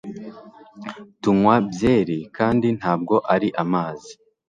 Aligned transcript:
Tunywa 1.21 1.55
byeri 1.71 2.19
kandi 2.37 2.67
ntabwo 2.79 3.15
ari 3.33 3.47
amazi 3.63 4.11